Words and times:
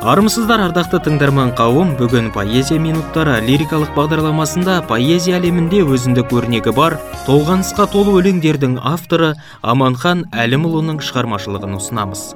армысыздар 0.00 0.62
ардақты 0.64 0.96
тыңдарман 1.04 1.50
қауым 1.58 1.90
бүгін 1.98 2.30
поэзия 2.32 2.80
минуттары 2.80 3.34
лирикалық 3.44 3.90
бағдарламасында 3.98 4.78
поэзия 4.88 5.36
әлемінде 5.36 5.82
өзіндік 5.84 6.32
өрнегі 6.32 6.72
бар 6.72 6.96
толғанысқа 7.26 7.84
толы 7.92 8.16
өлеңдердің 8.22 8.78
авторы 8.80 9.34
аманхан 9.60 10.24
әлімұлының 10.32 11.04
шығармашылығын 11.04 11.76
ұсынамыз. 11.76 12.26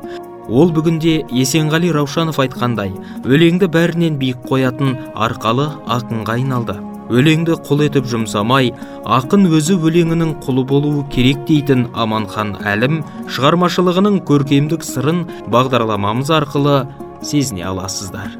Ол 0.53 0.77
бүгінде 0.77 1.23
есенғали 1.33 1.89
раушанов 1.97 2.43
айтқандай 2.45 2.93
өлеңді 3.25 3.73
бәрінен 3.73 4.21
биік 4.21 4.45
қоятын 4.45 4.99
арқалы 5.17 5.71
ақынға 5.89 6.37
айналды 6.37 6.83
өлеңді 7.13 7.59
құл 7.67 7.85
етіп 7.89 8.09
жұмсамай 8.13 8.73
ақын 9.19 9.49
өзі 9.51 9.77
өлеңінің 9.77 10.39
құлы 10.47 10.65
болуы 10.71 11.05
керек 11.13 11.45
дейтін 11.51 11.89
аманхан 11.93 12.57
әлім 12.65 13.03
шығармашылығының 13.37 14.23
көркемдік 14.31 14.87
сырын 14.87 15.25
бағдарламамыз 15.53 16.33
арқылы 16.41 16.81
сезіне 17.25 17.67
аласыздар. 17.73 18.33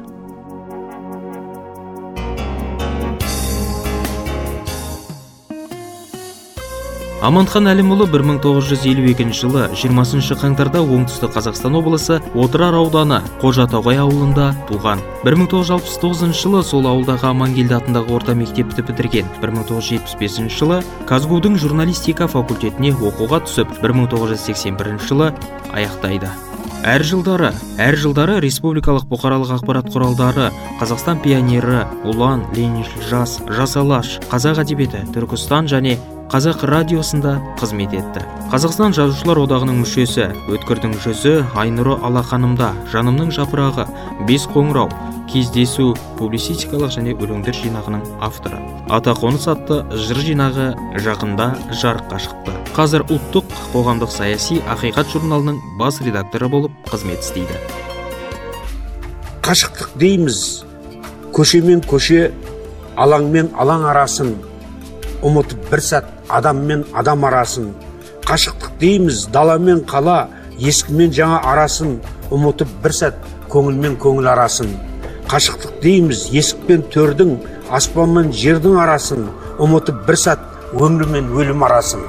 Аманхан 7.25 7.65
әлімұлы 7.71 8.05
1952 8.11 9.31
жылы 9.33 9.63
20 9.73 10.35
қаңтарда 10.37 10.83
оңтүстік 10.83 11.33
қазақстан 11.33 11.73
облысы 11.79 12.19
отырар 12.37 12.77
ауданы 12.77 13.17
қожатоғай 13.41 13.97
ауылында 14.03 14.51
туған. 14.69 15.01
1969 15.25 16.37
жылы 16.37 16.61
сол 16.61 16.85
ауылдағы 16.85 17.31
амангелді 17.31 17.79
атындағы 17.79 18.13
орта 18.13 18.37
мектепті 18.37 18.85
бітірген. 18.85 19.25
1975 19.41 20.53
жылы 20.53 20.83
казгу 21.09 21.41
журналистика 21.41 22.27
факультетіне 22.27 22.93
оқуға 22.93 23.41
түсіп 23.47 23.73
1981 23.81 25.01
жылы 25.09 25.33
аяқтайды. 25.73 26.29
Әр 26.85 27.01
жылдары 27.01 27.49
әр 27.81 27.95
жылдары 27.97 28.37
республикалық 28.43 29.07
бұқаралық 29.09 29.55
ақпарат 29.55 29.89
құралдары 29.89 30.51
қазақстан 30.77 31.23
пионері 31.23 31.87
ұлан 32.05 32.45
лениншіл 32.53 33.01
жас 33.09 33.39
жас 33.49 33.73
алаш 33.81 34.19
қазақ 34.29 34.61
әдебиеті 34.61 35.01
түркістан 35.15 35.65
және 35.71 35.97
қазақ 36.31 36.63
радиосында 36.65 37.35
қызмет 37.59 37.93
етті. 37.93 38.23
Қазақстан 38.49 38.95
жазушылар 38.97 39.43
одағының 39.43 39.83
мүшесі 39.83 40.31
өткірдің 40.49 40.95
жүзі 41.03 41.33
айнұры 41.53 41.99
алақанымда. 42.07 42.71
Жанымның 42.93 43.29
жапырағы 43.35 43.85
бес 44.25 44.47
қоңырау 44.49 44.89
кездесу 45.29 45.91
публицистикалық 46.17 46.93
және 46.95 47.13
өлеңдер 47.13 47.53
жинағының 47.59 48.01
авторы. 48.25 48.57
Атақоныс 48.89 49.45
атты 49.53 49.83
жыр 49.93 50.21
жинағы 50.25 50.71
жақында 51.05 51.47
жарыққа 51.81 52.21
шықты. 52.25 52.57
Қазір 52.73 53.05
ұлттық 53.05 53.53
қоғамдық 53.75 54.11
саяси 54.13 54.59
ақиқат 54.73 55.13
журналының 55.13 55.61
бас 55.79 56.01
редакторы 56.01 56.49
болып 56.49 56.73
қызмет 56.89 57.21
істейді. 57.21 57.61
Қашықтық 59.45 59.93
дейміз. 60.01 60.65
Көше 61.35 61.61
мен 61.61 61.85
көше 61.85 62.31
алаң 62.97 63.29
мен 63.29 63.53
алаң 63.59 63.85
арасын 63.91 64.35
ұмытып 65.25 65.69
бір 65.71 65.81
сәт 65.83 66.14
адам 66.29 66.65
мен 66.65 66.85
адам 66.93 67.25
арасын. 67.25 67.73
Қашықтық 68.25 68.79
дейміз 68.79 69.27
дала 69.33 69.57
мен 69.59 69.83
қала 69.85 70.27
ескі 70.59 70.93
мен 70.93 71.11
жаңа 71.13 71.41
арасын 71.51 71.99
ұмытып 72.31 72.71
бір 72.83 72.93
сәт 72.99 73.19
көңіл 73.49 73.77
мен 73.83 73.97
көңіл 74.01 74.31
арасын. 74.31 74.71
Қашықтық 75.29 75.79
дейміз 75.83 76.27
есік 76.33 76.65
пен 76.67 76.83
төрдің 76.93 77.37
аспан 77.69 78.13
мен 78.17 78.31
жердің 78.33 78.79
арасын 78.81 79.27
ұмытып 79.59 80.05
бір 80.07 80.17
сәт 80.21 80.39
өмір 80.73 81.09
мен 81.11 81.29
өлім 81.33 81.65
арасын. 81.65 82.01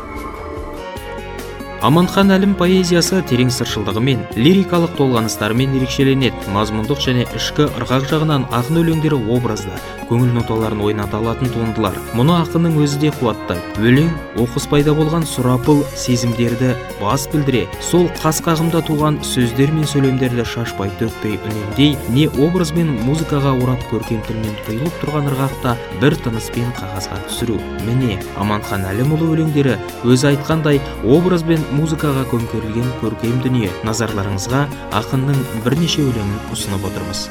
Аманхан 1.85 2.33
әлім 2.33 2.55
поэзиясы 2.57 3.21
терең 3.29 3.51
сыршылдығымен 3.53 4.23
лирикалық 4.39 4.97
толғаныстарымен 4.97 5.77
ерекшеленеді. 5.77 6.49
Мазмұндық 6.55 7.03
және 7.05 7.27
ішкі 7.37 7.69
ырғақ 7.81 8.09
жағынан 8.13 8.47
ақын 8.55 8.81
өлеңдері 8.81 9.21
образды 9.37 9.77
көңіл 10.07 10.31
ноталарын 10.37 10.81
ойната 10.87 11.19
алатын 11.19 11.51
туындылар. 11.51 11.97
Мұны 12.15 12.37
ақынның 12.45 12.77
өзі 12.85 13.01
де 13.03 13.11
қуаттайды 13.19 13.83
өлең 13.83 14.11
оқыс 14.39 14.69
пайда 14.71 14.95
болған 14.95 15.27
сұрапыл 15.27 15.83
сезімдерді 15.99 16.77
бас 17.01 17.27
білдіре 17.33 17.65
сол 17.83 18.07
қас 18.23 18.39
қағымда 18.47 18.85
туған 18.87 19.19
сөздер 19.27 19.73
мен 19.75 19.89
сөйлемдерді 19.91 20.47
шашпай 20.47 20.93
төкпей 21.01 21.41
үнемдей 21.41 21.97
не 22.15 22.29
образ 22.39 22.71
бен 22.77 22.93
музыкаға 23.03 23.57
орап 23.59 23.83
көркем 23.91 24.23
тілмен 24.29 24.55
құйылып 24.69 25.03
тұрған 25.03 25.31
ырғақта 25.33 25.75
бір 26.01 26.17
тыныспен 26.23 26.71
қағазға 26.79 27.19
түсіру. 27.27 27.59
Міне 27.89 28.21
аманхан 28.39 28.87
әлімұлы 28.93 29.33
өлеңдері 29.35 29.75
өзі 30.07 30.31
айтқандай 30.31 30.81
образ 31.03 31.43
бен 31.43 31.66
музыкаға 31.75 32.23
көмкерілген 32.31 32.87
көркем 33.01 33.41
дүние. 33.45 33.71
Назарларыңызға 33.87 34.67
ақынның 35.01 35.41
бірнеше 35.65 36.05
өлеңін 36.05 36.39
ұсынып 36.55 36.87
отырмыз. 36.91 37.27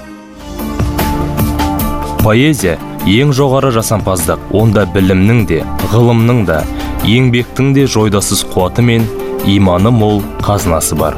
Поэзия 2.25 2.75
ең 3.05 3.31
жоғары 3.37 3.71
жасампаздық. 3.75 4.41
Онда 4.57 4.87
білімнің 4.89 5.45
де 5.49 5.61
ғылымның 5.93 6.43
да 6.49 6.63
еңбектің 7.05 7.73
де 7.77 7.85
жойдасыз 7.85 8.45
қуаты 8.51 8.81
мен 8.81 9.05
иманы 9.45 9.91
мол 9.93 10.23
қазынасы 10.41 10.97
бар. 10.97 11.17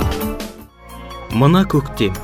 Мына 1.32 1.64
көктем. 1.64 2.16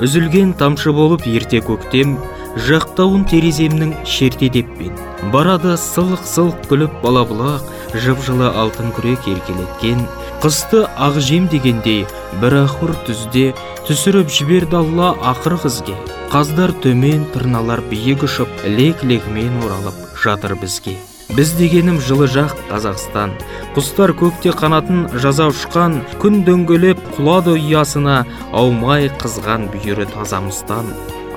Үзілген 0.00 0.54
тамшы 0.56 0.92
болып 0.96 1.26
ерте 1.28 1.60
көктем 1.60 2.16
жақтауын 2.56 3.26
тереземнің 3.28 3.92
шертедеппен 4.08 4.96
барады 5.32 5.76
сылық 5.78 6.24
сылық 6.26 6.64
күліп 6.70 6.96
балабұлақ 7.02 7.68
жып 7.94 8.22
жылы 8.26 8.48
алтын 8.62 8.92
күрек 8.96 9.26
еркелеткен 9.30 10.02
қысты 10.42 10.84
ақ 10.94 11.18
жем 11.26 11.48
дегендей 11.52 12.06
бір 12.42 12.56
ақыр 12.64 12.94
түзде 13.06 13.50
түсіріп 13.88 14.30
жіберді 14.30 14.80
алла 14.80 15.12
ақыр 15.32 15.58
қызге. 15.64 15.96
Қаздар 16.32 16.72
төмен 16.84 17.26
тырналар 17.34 17.82
биік 17.90 18.24
ұшып 18.28 18.64
лек 18.64 19.04
легімен 19.04 19.62
оралып 19.64 20.18
жатыр 20.22 20.54
бізге. 20.60 20.96
Біз 21.34 21.52
дегенім 21.58 22.00
жылы 22.02 22.26
жақ 22.30 22.56
қазақстан. 22.70 23.36
Құстар 23.76 24.14
көкте 24.18 24.54
қанатын 24.56 25.06
жаза 25.22 25.50
ұшқан 25.52 26.00
күн 26.22 26.42
дөңгелеп 26.48 27.02
құлады 27.16 27.54
ұясына 27.58 28.24
аумай 28.50 29.10
қызған 29.22 29.70
бүйірі 29.74 30.10
тазамыздан 30.14 30.90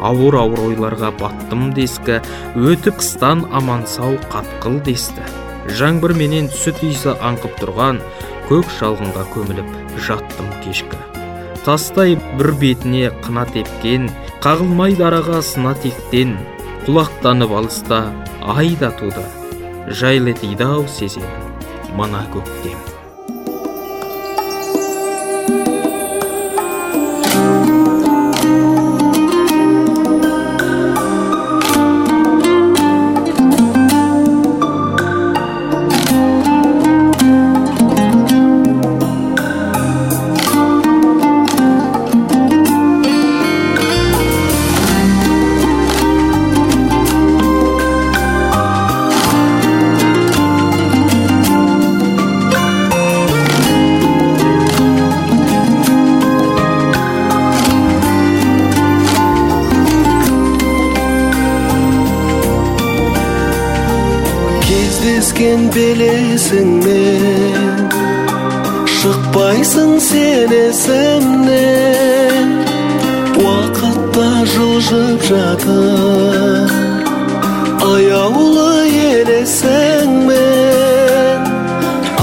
ауыр 0.04 0.36
ауыр 0.42 0.66
ойларға 0.68 1.14
баттым 1.20 1.72
дескі 1.78 2.20
өтіп 2.60 3.00
қыстан 3.00 3.48
аман 3.56 3.88
сау 3.88 4.18
қатқыл 4.34 4.82
десті. 4.84 5.24
Жаңбыр 5.68 6.14
менен 6.18 6.50
сүт 6.52 6.84
иісі 6.84 7.14
аңқып 7.18 7.60
тұрған 7.62 8.02
көк 8.50 8.70
шалғынға 8.78 9.26
көміліп 9.34 10.00
жаттым 10.08 10.50
кешкі. 10.64 11.00
Тастай 11.64 12.18
бір 12.40 12.52
бетіне 12.60 13.12
қына 13.24 13.46
тепкен 13.54 14.10
қағылмайды 14.44 15.06
араға 15.08 15.40
сына 15.46 15.76
тектен 15.80 16.36
құлақтанып 16.88 17.56
алыста 17.60 18.04
ай 18.42 18.76
да 18.80 18.92
туды. 18.92 19.24
Жайлы 19.88 20.36
ау 20.60 20.88
сеземін 20.88 21.96
мына 21.96 22.26
көктем. 22.34 22.93
Жатыр 75.24 76.68
аяулы 77.88 78.74
елесіңмен 78.92 80.34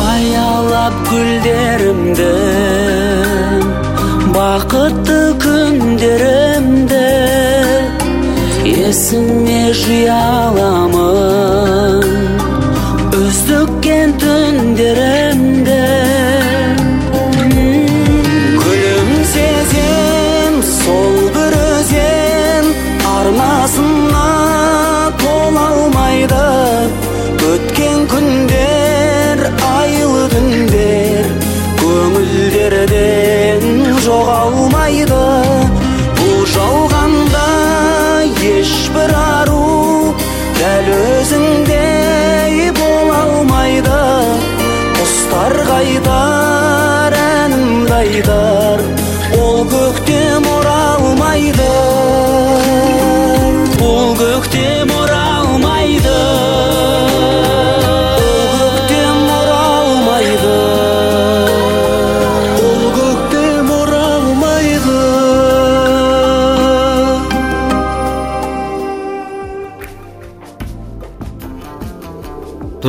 аялап 0.02 0.99
гүлдерімді 1.08 2.29
бақытты 4.37 5.19
күндерімді 5.47 7.08
есіме 8.76 9.62
жия 9.82 10.20
аламын 10.44 11.39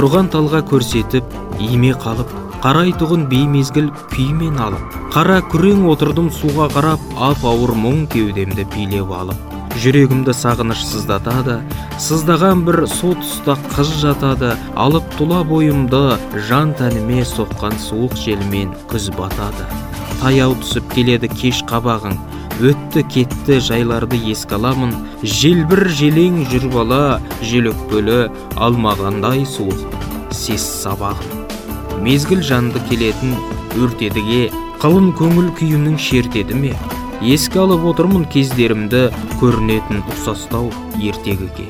тұрған 0.01 0.31
талға 0.33 0.63
көрсетіп 0.65 1.33
име 1.61 1.91
қалып 2.01 2.29
қарайтұғын 2.63 3.27
беймезгіл 3.29 3.91
күймен 4.09 4.55
алып 4.65 4.95
қара 5.13 5.35
күрең 5.51 5.83
отырдым 5.91 6.31
суға 6.33 6.71
қарап 6.73 7.03
ап 7.21 7.43
ауыр 7.45 7.75
мұң 7.77 8.07
кеудемді 8.09 8.65
билеп 8.73 9.13
алып. 9.13 9.37
Жүрегімді 9.83 10.33
сағыныш 10.33 10.81
сыздатады 10.89 11.59
сыздаған 12.01 12.65
бір 12.65 12.87
со 12.89 13.13
тұста 13.19 13.59
қыз 13.75 13.93
жатады 14.01 14.55
алып 14.73 15.05
тұла 15.19 15.43
бойымды 15.45 16.17
жан 16.49 16.73
тәніме 16.81 17.21
соққан 17.35 17.77
суық 17.85 18.17
желмен 18.25 18.73
күз 18.89 19.11
батады. 19.19 19.69
Таяу 20.23 20.57
түсіп 20.63 20.89
келеді 20.95 21.29
кеш 21.29 21.61
қабағың 21.69 22.17
өтті 22.61 23.03
кетті 23.09 23.59
жайларды 23.63 24.19
еске 24.31 24.57
аламын. 24.59 24.93
Желбір 25.21 25.87
желең 25.89 26.43
жүр 26.51 26.69
бала 26.73 27.03
жел 27.41 27.71
өкпелі 27.73 28.23
алмағандай 28.55 29.45
суық. 29.49 29.85
Сес 30.31 30.63
сабағын 30.83 31.41
мезгіл 32.01 32.41
жанды 32.41 32.81
келетін 32.89 33.35
өртедіге 33.77 34.49
қалың 34.81 35.11
көңіл 35.19 35.51
күйімнің 35.59 35.97
шертеді 36.01 36.57
ме? 36.57 36.71
Еске 37.21 37.61
алып 37.61 37.83
отырмын 37.91 38.23
кездерімді 38.33 39.03
көрінетін 39.37 40.01
ұқсастау 40.09 40.71
ертегіге. 40.97 41.67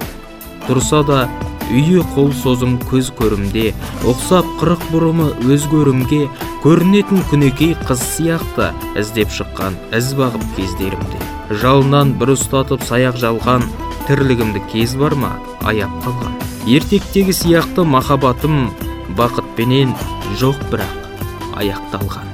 Тұрса 0.68 1.02
да 1.04 1.26
үйі 1.72 2.04
қол 2.16 2.32
созым 2.36 2.78
көз 2.92 3.12
көрімде 3.18 3.72
ұқсап 4.08 4.48
қырық 4.62 4.84
бұрымы 4.92 5.28
өз 5.52 5.68
көрімге 5.72 6.26
көрінетін 6.66 7.24
күнекей 7.32 7.76
қыз 7.88 8.04
сияқты 8.16 8.72
іздеп 9.00 9.32
шыққан 9.34 9.78
із 9.98 10.12
бағып 10.20 10.44
кездерімде. 10.58 11.22
Жалынан 11.64 12.16
бір 12.20 12.36
ұстатып 12.36 12.84
саяқ 12.88 13.20
жалған 13.22 13.68
тірлігімді 14.08 14.64
кез 14.72 14.96
бар 15.00 15.16
ма? 15.20 15.36
Аяп 15.62 15.94
қалған. 16.06 16.36
Ертектегі 16.68 17.36
сияқты 17.36 17.86
махаббатым 17.88 18.70
бақытпенен 19.18 19.96
жоқ 20.40 20.60
бірақ 20.72 21.00
аяқталған. 21.60 22.31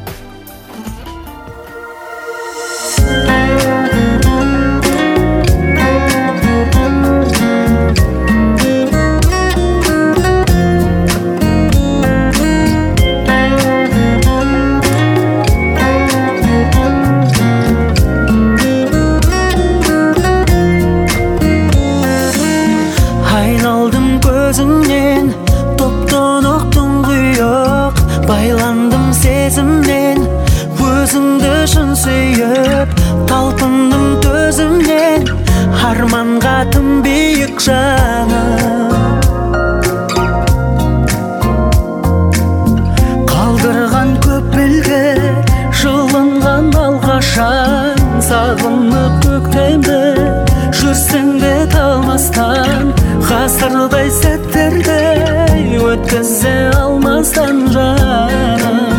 Де 51.41 51.53
талмастан 51.71 52.93
ғасырдай 53.29 54.11
сәттерді 54.19 54.99
өткізе 55.87 56.55
алмастан 56.81 57.65
жаным. 57.73 58.96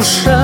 арайлам 0.00 0.39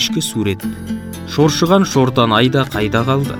кешкі 0.00 0.22
сурет. 0.24 0.62
Шоршыған 1.28 1.84
шортан 1.84 2.32
айда 2.32 2.64
қайда 2.72 3.02
қалды? 3.04 3.34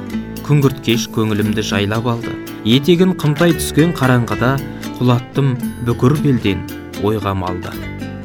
Күңгірт 0.45 0.83
кеш 0.85 1.07
көңілімді 1.15 1.65
жайлап 1.65 2.05
алды. 2.13 2.35
Етегін 2.69 3.15
қымтай 3.17 3.55
түскен 3.57 3.95
қараңғыда 3.97 4.51
құлаттым 4.99 5.55
бүкір 5.89 6.19
белден 6.21 6.67
ойға 7.01 7.33
малды. 7.33 7.73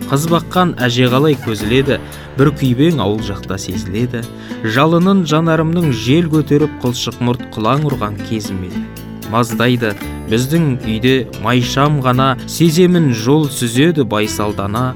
Қыз 0.10 0.28
баққан 0.34 0.76
әже 0.84 1.08
қалай 1.14 1.38
көзіледі 1.46 2.02
бір 2.36 2.52
күйбең 2.60 3.00
ауыл 3.00 3.24
жақта 3.24 3.56
сезіледі. 3.56 4.26
Жалынын 4.68 5.24
жанарымның 5.32 5.94
жел 5.96 6.28
көтеріп 6.28 6.76
қылшық 6.84 7.24
мұрт 7.24 7.48
қылаң 7.56 7.88
ұрған 7.88 8.20
кезім 8.28 8.66
еді. 8.68 8.84
Маздайды 9.32 9.96
біздің 10.28 10.74
үйде 10.84 11.18
майшам 11.42 12.02
ғана 12.04 12.36
сеземін 12.52 13.14
жол 13.16 13.48
сүзеді 13.48 14.04
байсалдана. 14.04 14.92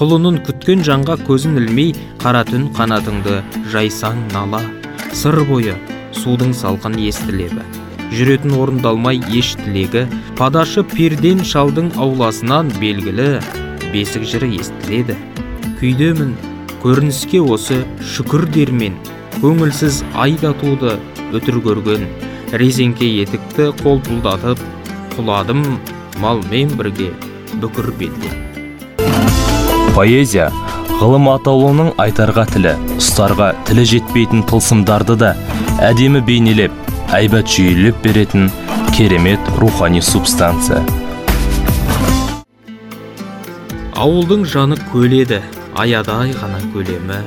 Құлынын 0.00 0.38
күткен 0.46 0.80
жанға 0.80 1.18
көзін 1.28 1.58
ілмей 1.60 1.90
қара 2.22 2.40
түн 2.48 2.70
қанатыңды 2.72 3.42
жайсаң 3.68 4.22
нала. 4.32 4.62
Сыр 5.12 5.36
бойы 5.44 5.74
судың 6.16 6.54
салқын 6.56 6.96
естілебі 7.04 7.66
жүретін 8.16 8.56
орындалмай 8.56 9.20
еш 9.36 9.52
тілегі. 9.60 10.06
Падашы 10.40 10.86
перден 10.88 11.44
шалдың 11.46 11.92
ауласынан 12.00 12.72
белгілі 12.80 13.28
бесік 13.92 14.24
жыры 14.32 14.50
естіледі. 14.56 15.18
Күйдемін 15.82 16.34
көрініске 16.82 17.44
осы 17.44 17.82
шүкір 18.16 18.48
дермен. 18.56 18.96
Көңілсіз 19.40 20.02
айдатуды 20.16 20.96
өтір 21.36 21.60
көрген. 21.64 22.08
Резеңке 22.56 23.08
етікті 23.22 23.70
қолпылдатып 23.84 24.64
құладым 25.16 25.66
малмен 26.24 26.72
бірге 26.80 27.12
бүкір 27.60 27.92
белден. 28.00 28.49
Поэзия 29.94 30.48
ғылым 31.00 31.26
атаулының 31.32 31.94
айтарға 32.02 32.44
тілі 32.52 32.74
ұстарға 33.00 33.50
тілі 33.68 33.84
жетпейтін 33.92 34.44
тылсымдарды 34.50 35.16
да 35.20 35.30
әдемі 35.82 36.22
бейнелеп 36.26 36.74
әйбат 37.16 37.50
жүйелеп 37.50 37.98
беретін 38.04 38.50
керемет 38.94 39.40
рухани 39.58 40.02
субстанция. 40.04 40.82
Ауылдың 44.00 44.46
жаны 44.48 44.78
көледі 44.92 45.40
аядай 45.76 46.34
ғана 46.38 46.60
көлемі. 46.74 47.18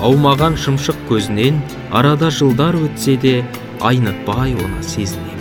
Аумаған 0.00 0.56
шымшық 0.60 0.98
көзінен 1.10 1.60
арада 1.92 2.30
жылдар 2.32 2.76
өтсе 2.80 3.16
де 3.20 3.34
айнытпай 3.84 4.56
оны 4.56 4.82
сезінем. 4.82 5.40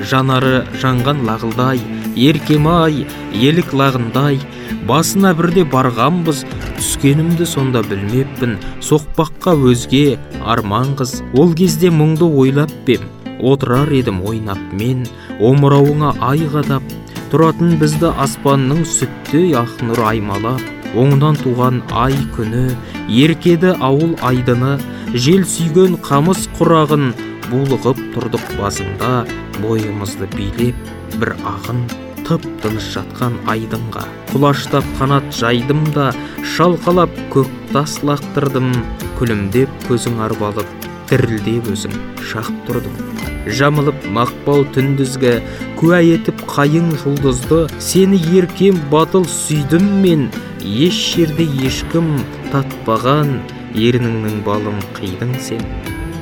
Жанары 0.00 0.64
жанған 0.80 1.22
лағылдай 1.28 1.80
еркем-ай 2.16 3.04
елік 3.32 3.72
лағындай 3.76 4.40
басына 4.88 5.32
бірде 5.38 5.64
барғанбыз 5.72 6.44
түскенімді 6.76 7.46
сонда 7.48 7.82
білмеппін. 7.86 8.56
Соқпаққа 8.84 9.56
өзге 9.70 10.18
арман 10.44 10.94
қыз 10.98 11.20
ол 11.34 11.54
кезде 11.58 11.90
мұңды 11.90 12.28
ойлап 12.28 12.72
пем. 12.86 13.04
Отырар 13.40 13.90
едім 13.92 14.22
ойнап 14.24 14.60
мен. 14.72 15.04
Омырауыңа 15.40 16.14
ай 16.24 16.46
қадап. 16.52 16.84
Тұратын 17.32 17.76
бізді 17.80 18.12
аспанның 18.22 18.84
сүттей 18.86 19.52
ақ 19.58 19.82
нұр 19.88 20.02
аймалап. 20.12 20.62
Оңынан 20.96 21.36
туған 21.42 21.82
ай 21.92 22.14
күні. 22.36 22.70
Еркеді 23.12 23.74
ауыл 23.80 24.16
айдыны. 24.24 24.76
Жел 25.12 25.44
сүйген 25.44 25.98
қамыс 26.06 26.46
құрағын 26.56 27.12
булығып 27.50 28.00
тұрдық 28.14 28.48
басында. 28.60 29.26
Бойымызды 29.60 30.30
билеп 30.36 30.90
бір 31.20 31.36
ағын. 31.44 31.84
Тып 32.26 32.46
тыныш 32.62 32.92
жатқан 32.96 33.38
айдынға. 33.50 34.04
Құлаштап 34.32 34.86
қанат 35.00 35.30
жайдым 35.34 35.84
да 35.96 36.12
шалқалап 36.56 37.12
көк 37.34 37.50
тас 37.72 38.00
лақтырдым. 38.06 38.72
Күлімдеп 39.18 39.70
көзің 39.88 40.20
арбалып 40.26 40.88
дірілдеп 41.10 41.70
өзің 41.72 41.94
шақ 42.32 42.50
тұрдың 42.66 43.16
жамылып 43.46 44.06
мақпал 44.10 44.64
түндізгі 44.74 45.36
куә 45.78 46.00
етіп 46.02 46.42
қайың 46.50 46.90
жұлдызды 47.02 47.60
сені 47.82 48.18
еркем 48.38 48.78
батыл 48.90 49.26
сүйдім 49.30 49.86
мен. 50.02 50.26
Еш 50.66 50.98
жерде 51.14 51.46
ешкім 51.62 52.08
татпаған 52.50 53.36
ерніңнің 53.78 54.40
балын 54.46 54.80
қидың 54.98 55.36
сен. 55.38 55.62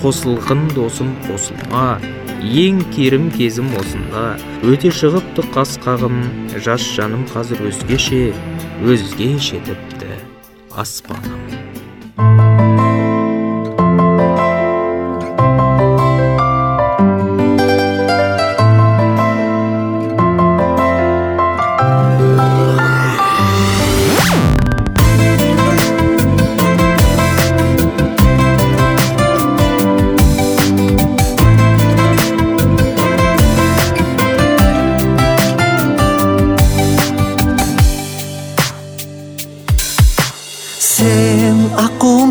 Қосылғын 0.03 0.67
досым 0.77 1.15
қосылма 1.25 1.97
ең 2.45 2.83
керім 2.93 3.31
кезім 3.33 3.71
осында. 3.81 4.37
Өте 4.69 4.93
шығыпты 4.93 5.47
қас 5.57 5.79
қағым 5.85 6.21
жас 6.65 6.85
жаным 6.97 7.25
қазір 7.33 7.65
өзгеше 7.71 8.23
өзгеше 8.85 9.63
тіпті 9.65 10.19
аспаным. 10.85 12.44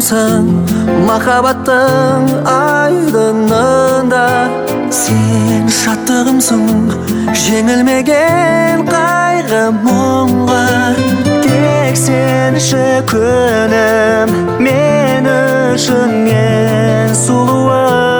Аққуымсың 0.03 1.05
махаббаттың 1.07 2.25
айдынында 2.51 4.25
сен 4.91 5.69
шаттығымсың 5.71 6.65
жеңілмеген 7.45 8.83
қайғы 8.89 9.63
мұңға 9.85 10.61
тек 11.45 11.95
сенші 12.03 12.85
күнім 13.13 14.35
мен 14.67 15.29
үшін 15.31 16.27
ең 16.35 17.15
сұлуым 17.23 18.12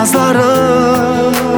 Nazarão. 0.00 1.49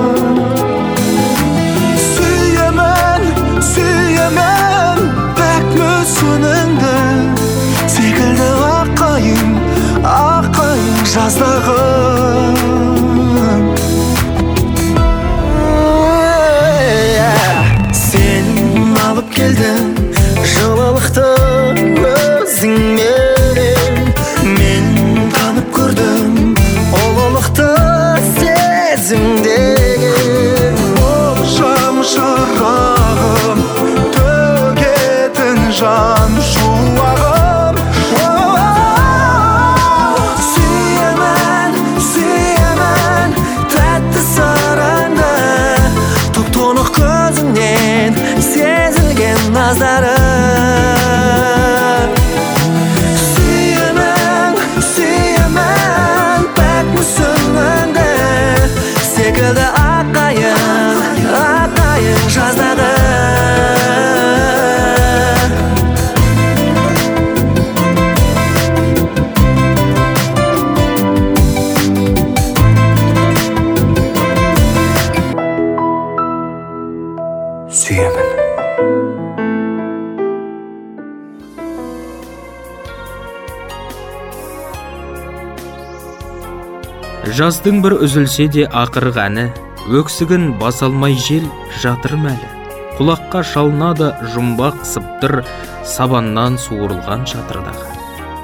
Жаздың 87.32 87.80
бір 87.80 87.94
үзілсе 88.04 88.44
де 88.52 88.66
ақырғы 88.68 89.20
әні. 89.24 89.46
Өксігін 89.88 90.52
баса 90.60 90.86
алмай 90.90 91.14
жел 91.16 91.46
жатыр 91.80 92.18
мәлі. 92.20 92.50
Құлаққа 92.98 93.40
шалынады 93.48 94.10
жұмбақ 94.34 94.82
сыбдыр 94.84 95.40
сабаннан 95.88 96.58
суырылған 96.60 97.24
шатырдағы. 97.30 97.88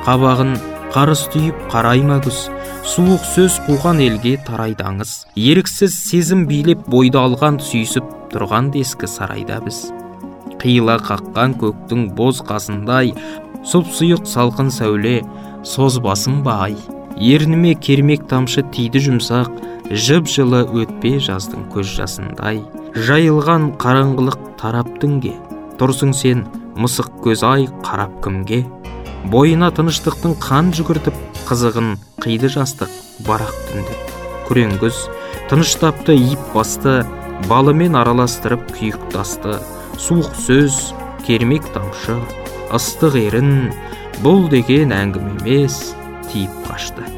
Қабағын 0.09 0.57
қарыс 0.95 1.27
түйіп 1.35 1.69
қарай 1.73 2.03
ма 2.09 2.17
күз? 2.25 2.49
Суық 2.89 3.29
сөз 3.35 3.61
қуған 3.69 4.01
елге 4.01 4.39
тарайды 4.47 4.87
аңыз 4.89 5.15
еріксіз 5.37 5.93
сезім 6.09 6.47
билеп 6.49 6.89
бойды 6.89 7.21
алған 7.21 7.61
сүйісіп 7.61 8.09
тұрған 8.33 8.73
ескі 8.81 9.11
сарайда 9.11 9.61
біз. 9.67 9.91
Қиыла 10.59 10.97
қаққан 11.05 11.59
көктің 11.61 12.09
боз 12.17 12.41
қасындай 12.41 13.13
сұп-сұйық 13.69 14.25
салқын 14.25 14.73
сәуле 14.73 15.19
созбасын 15.63 16.41
ба 16.47 16.63
ай? 16.71 16.79
Ерніме 17.19 17.75
кермек 17.75 18.27
тамшы 18.31 18.63
тиді 18.75 19.03
жұмсақ 19.09 19.51
жып 19.91 20.29
жылы 20.31 20.63
өтпе 20.83 21.19
жаздың 21.23 21.67
көз 21.73 21.91
жасындай. 21.99 22.63
Жайылған 22.95 23.73
қараңғылық 23.83 24.39
тарап 24.61 24.91
түнге 25.03 25.35
тұрсың 25.79 26.15
сен 26.17 26.47
мысық 26.79 27.11
көз 27.25 27.45
ай 27.47 27.67
қарап 27.87 28.19
кімге? 28.25 28.65
Бойына 29.31 29.71
тыныштықтың 29.75 30.39
қан 30.43 30.71
жүгіртіп 30.79 31.17
қызығын 31.49 31.93
қиды 32.23 32.51
жастық 32.55 32.93
барақ 33.27 33.55
түнде. 33.69 33.99
Күрең 34.49 34.79
күз 34.83 35.05
тыныштапты 35.51 36.17
иіп 36.19 36.43
басты 36.55 37.03
балымен 37.51 37.99
араластырып 37.99 38.67
күйік 38.79 39.11
тасты. 39.15 39.59
Суық 39.99 40.35
сөз 40.47 40.93
кермек 41.27 41.67
тамшы 41.75 42.17
ыстық 42.75 43.19
ерін 43.19 43.71
бұл 44.23 44.49
деген 44.51 44.95
әңгіме 44.95 45.39
емес. 45.45 45.98
Тиіп 46.33 46.61
қашты 46.67 47.18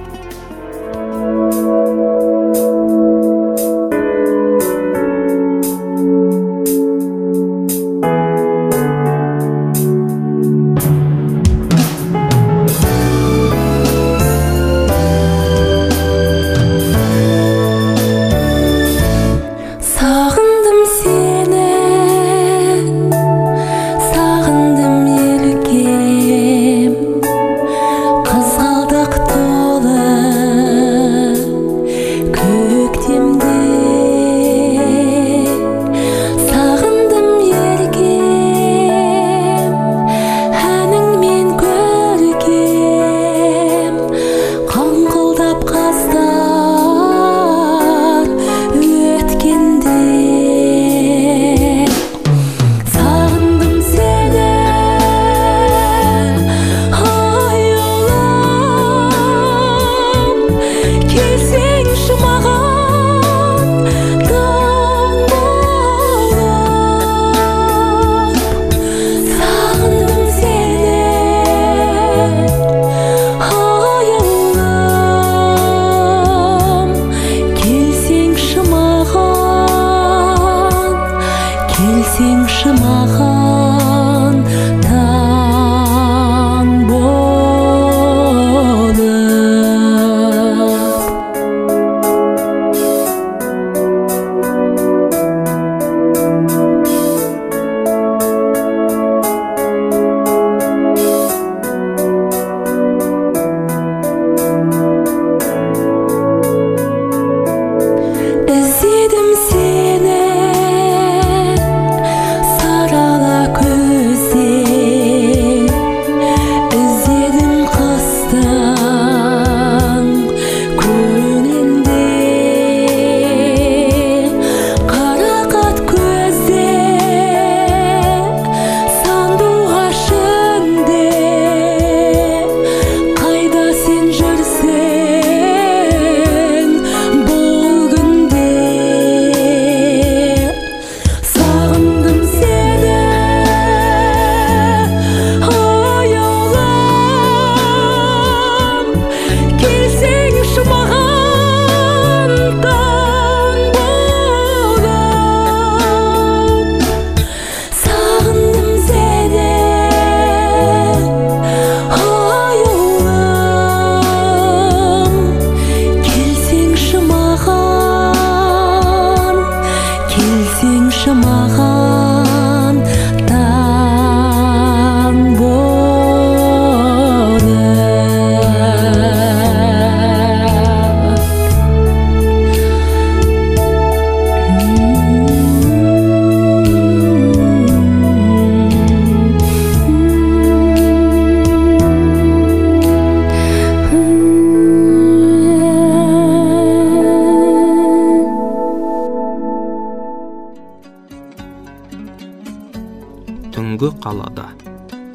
түнгі 203.81 203.97
қалада 204.05 204.45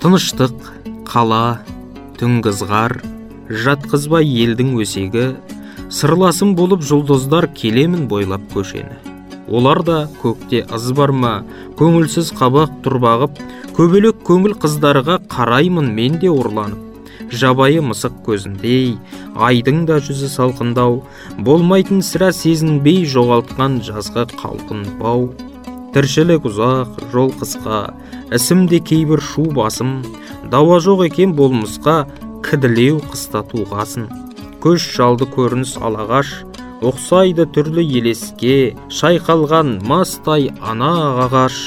тыныштық 0.01 0.69
қала 1.05 1.59
түнгі 2.17 2.49
ызғар 2.49 2.95
жатқызбай 3.65 4.25
елдің 4.25 4.71
өсегі 4.81 5.25
сырласым 5.93 6.55
болып 6.57 6.81
жұлдыздар 6.81 7.45
келемін 7.53 8.07
бойлап 8.09 8.41
көшені. 8.55 8.97
Олар 9.45 9.83
да 9.85 9.99
көкте 10.23 10.63
ыз 10.65 10.89
бар 10.97 11.13
ма 11.13 11.35
көңілсіз 11.77 12.33
қабақ 12.41 12.81
тұрбағып 12.87 13.37
көбелек 13.77 14.25
көңіл 14.25 14.57
қыздарға 14.57 15.21
қараймын 15.29 15.93
мен 15.93 16.17
де 16.17 16.33
ұрланып. 16.33 16.81
Жабайы 17.29 17.85
мысық 17.85 18.17
көзіндей 18.25 18.95
айдың 19.35 19.85
да 19.85 20.01
жүзі 20.01 20.31
салқындау 20.39 21.03
болмайтын 21.37 22.01
сірә 22.01 22.33
сезінбей 22.33 23.03
жоғалтқан 23.13 23.83
жазғы 23.85 24.25
қалқынбау 24.41 25.29
тіршілік 25.95 26.43
ұзақ 26.49 26.97
жол 27.13 27.29
қысқа 27.39 27.77
ісімде 28.35 28.81
кейбір 28.83 29.21
шу 29.23 29.45
басым 29.55 30.01
дауа 30.51 30.81
жоқ 30.83 31.05
екен 31.05 31.31
болмысқа 31.37 32.01
кіділеу 32.43 32.97
қыста 33.13 33.45
туғасын. 33.47 34.09
Көш 34.59 34.89
жалды 34.97 35.27
көрініс 35.31 35.77
алағаш 35.79 36.33
ұқсайды 36.85 37.45
түрлі 37.55 37.85
елеске 38.01 38.75
шайқалған 38.91 39.77
мастай 39.87 40.51
ана 40.59 40.91
ағаш. 41.29 41.61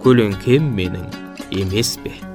Көлеңкем 0.00 0.72
менің 0.78 1.04
емес 1.52 1.98
пе? 2.00 2.27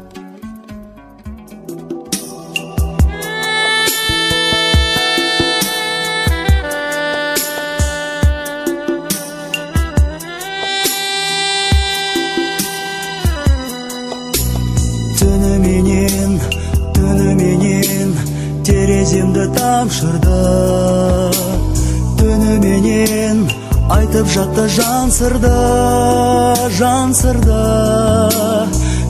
Жан 25.23 25.31
сырды 25.31 26.69
жан 26.75 27.13
сырды 27.15 27.59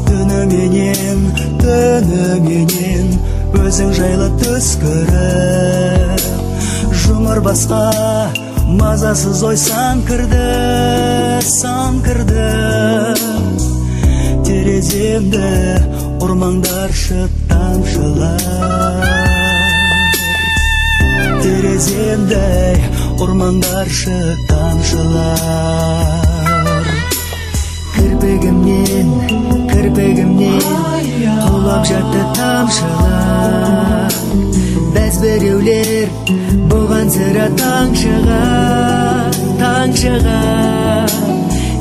түніменен 0.06 1.24
түніменен 1.58 3.08
өзің 3.58 3.90
жайлы 3.98 4.28
түс 4.38 4.68
көріп 4.84 6.22
жұмыр 7.06 7.42
басқа 7.48 7.82
мазасыз 8.78 9.42
ой 9.48 9.58
сан 9.58 10.04
кірді 10.06 11.42
сан 11.50 11.98
кірді. 12.06 12.46
Тереземді 14.46 15.50
ұрмаңдаршы 16.22 17.26
тамшылар 17.50 18.44
тереземді 21.42 22.44
ұрмаңдаршы 23.24 24.18
тамшылар 24.50 26.24
кірпігімнен 27.96 29.08
кірпігімнен 29.72 30.66
құлап 31.48 31.86
жатты 31.88 32.22
тамшылар. 32.38 34.12
Бәз 34.96 35.20
біреулер 35.24 36.10
бұған 36.72 37.08
сірә 37.14 37.48
таң 37.60 37.96
шығар 38.02 39.40
таң 39.62 39.96
шығар 40.02 41.16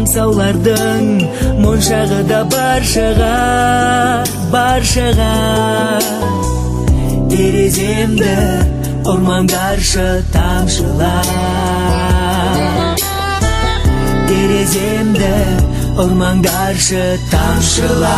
аңсаулардың 0.00 1.08
моншағы 1.60 2.20
да 2.24 2.40
бар 2.48 2.84
шығар 2.88 4.30
бар 4.52 4.80
шығар. 4.90 6.06
Тереземді 7.28 8.36
ұрмаңдаршы 9.10 10.06
тамшылар. 10.32 11.28
Тереземді 14.30 15.34
ұрмаңдаршы 16.06 17.04
тамшылар. 17.34 18.16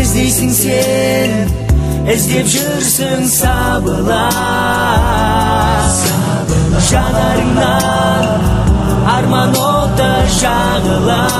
Іздейсің 0.00 0.50
сен 0.56 1.36
іздеп 2.16 2.48
жүрсің 2.56 3.28
сабылар 3.36 4.40
жанарыңнан 6.88 8.51
арман 9.22 9.54
оты 9.54 10.10
жағылар 10.34 11.30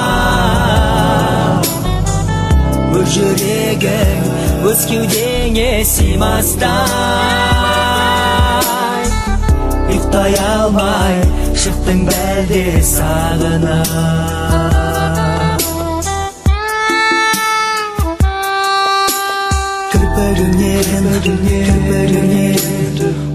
өз 2.94 3.08
жүрегің 3.16 4.22
өз 4.70 4.80
кеудеңе 4.86 5.82
сыймастай. 5.90 6.86
Ұйықтай 9.90 10.32
алмай 10.46 11.18
шықтың 11.58 11.98
бәлде 12.06 12.78
сағынып 12.92 13.90
кірпігіңнен 19.90 21.04
кірпігіңнен 21.26 22.56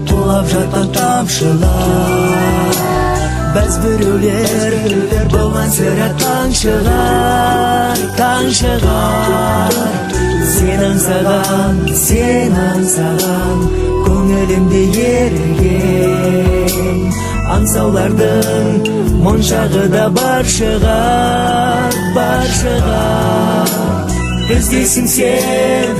құлап 0.08 0.46
жатқан 0.54 0.88
тамшылар. 0.96 3.17
Бәз 3.54 3.76
біреулер 3.82 4.74
болған 5.32 5.70
сірә 5.72 6.08
таң 6.20 6.48
шығар 6.60 8.02
таң 8.18 8.44
шығар 8.58 9.74
сен 10.52 10.80
аңсаған 10.88 11.78
сен 12.02 12.54
аңсаған 12.64 13.58
көңілімде 14.06 14.82
еріген 15.04 16.98
аңсаулардың 17.56 18.66
моншағы 19.24 19.84
да 19.94 20.04
бар 20.18 20.44
шығар 20.58 21.98
бар 22.16 22.48
шығар 22.60 23.68
іздейсің 24.58 25.06
сен 25.16 25.96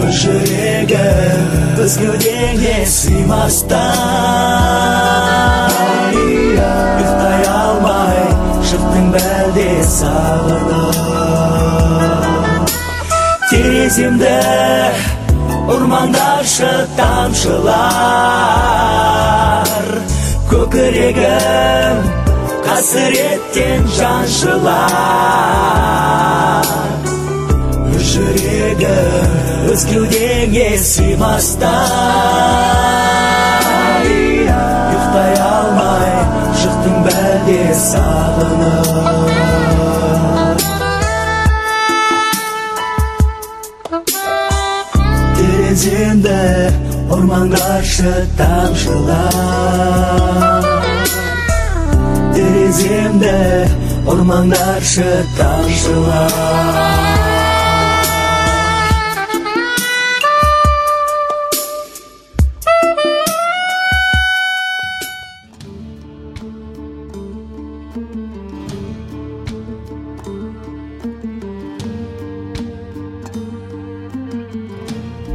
өз 0.09 0.15
жүрегім 0.23 1.81
өз 1.85 1.95
кеудеңе 2.01 2.77
сыймастай 2.93 3.83
ұйықтай 6.21 7.43
алмай 7.51 8.21
шықтың 8.71 9.07
бәлде 9.17 9.67
сағынып 9.97 10.97
тереземді 13.51 14.39
ұрмаңдаршы 15.75 16.73
тамшылар 17.01 17.99
көкірегім 20.53 21.97
қасіреттен 22.69 23.87
жаншылар 23.97 24.67
өз 27.97 28.03
жүрегім 28.13 29.71
өз 29.73 29.85
кеудеңе 29.89 30.67
сыймастай 30.85 31.89
ұйықтай 34.11 35.33
алмай 35.47 36.13
шықтың 36.61 36.97
бәлде 37.09 37.59
сағынып 37.87 38.93
тереземді 45.41 46.41
ұрмаңдаршы 47.17 48.15
тамшылар 48.43 49.89
тереземді 52.69 53.31
ұрмаңдаршы 54.13 55.05
тамшылар 55.39 56.35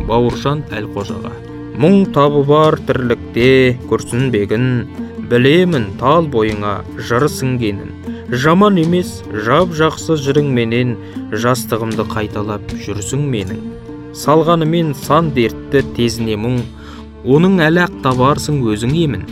бауыржан 0.06 0.62
әлқожаға. 0.69 1.32
Мұң 1.82 2.12
табы 2.13 2.43
бар 2.46 2.78
тірлікте 2.86 3.80
күрсінбегін 3.89 4.69
білемін 5.32 5.94
тал 6.00 6.28
бойыңа 6.34 6.82
жыры 6.98 7.30
сіңгенін 7.32 7.94
жаман 8.34 8.80
емес 8.82 9.20
жап 9.46 9.74
жақсы 9.78 10.16
жырыңменен 10.18 10.96
жастығымды 11.38 12.06
қайталап 12.10 12.72
жүрсің 12.82 13.28
менің. 13.30 13.60
Салғанымен 14.18 14.94
сан 14.98 15.30
дертті 15.36 15.84
тезіне 15.98 16.38
мұң 16.40 16.60
оның 17.30 17.60
әлі 17.68 17.84
ақ 17.86 18.00
табарсың 18.06 18.62
өзің 18.74 18.96
емін. 19.04 19.28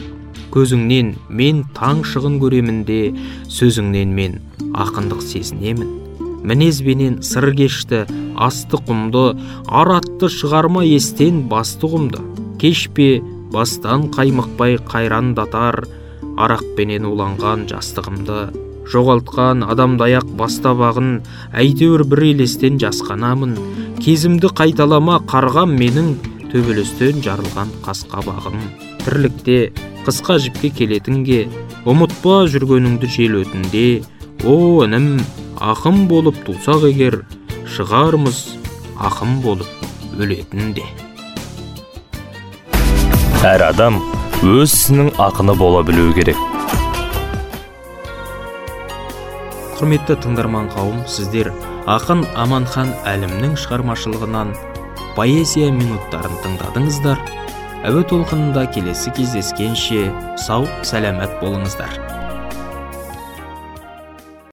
Көзіңнен 0.53 1.15
мен 1.29 1.63
таң 1.77 2.03
шығын 2.05 2.37
көремін 2.43 2.83
де 2.85 2.99
сөзіңнен 3.49 4.13
мен 4.13 4.39
ақындық 4.77 5.23
сезінемін. 5.25 5.97
Мінезбенен 6.45 7.21
сыр 7.25 7.51
кешті 7.57 8.03
асты 8.37 8.77
құмды 8.85 9.31
аратты 9.65 10.29
шығарма 10.29 10.83
естен 10.85 11.45
басты 11.49 11.89
құмды. 11.89 12.21
Кешпе 12.61 13.21
бастан 13.53 14.07
қаймықпай 14.15 14.79
қайрандатар 14.87 15.83
арақпенен 16.41 17.07
уланған 17.09 17.67
жастығымды 17.71 18.41
жоғалтқан 18.91 19.65
адамдай 19.71 20.17
ақ 20.19 20.33
бастабағын 20.39 21.11
әйтеуір 21.63 22.05
бір 22.11 22.23
елестен 22.31 22.79
жасқанамын 22.81 23.55
кезімді 24.01 24.51
қайталама 24.57 25.21
қарғам 25.31 25.75
менің 25.79 26.15
төбелестен 26.51 27.21
жарылған 27.25 27.71
қас 27.85 28.03
қабағым 28.11 28.57
тірлікте 29.05 29.59
қысқа 30.05 30.39
жіпке 30.41 30.71
келетінге 30.81 31.45
ұмытпа 31.85 32.41
жүргеніңді 32.51 33.09
жел 33.09 33.37
өтінде. 33.41 34.01
О 34.45 34.81
інім 34.85 35.21
ақын 35.61 36.07
болып 36.09 36.41
тусақ 36.47 36.87
егер 36.89 37.21
шығармыз 37.69 38.41
ақын 38.97 39.39
болып 39.45 40.17
өлетін 40.17 40.73
де 40.77 40.85
әр 43.41 43.63
адам 43.65 43.95
өз 44.45 44.69
ісінің 44.69 45.07
ақыны 45.17 45.55
бола 45.57 45.79
білуі 45.81 46.11
керек. 46.13 46.37
Құрметті 49.79 50.19
тыңдарман 50.21 50.69
қауым 50.75 50.99
сіздер 51.09 51.49
ақын 51.89 52.21
аманхан 52.37 52.93
әлімнің 53.09 53.57
шығармашылығынан 53.63 54.53
поэзия 55.17 55.73
минуттарын 55.73 56.37
тыңдадыңыздар. 56.45 57.17
Әуе 57.89 58.05
толқынында 58.13 58.67
келесі 58.77 59.09
кездескенше 59.17 60.11
сау 60.37 60.69
сәлемет 60.85 61.39
болыңыздар. 61.41 62.20